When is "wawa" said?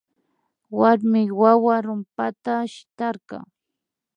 1.41-1.75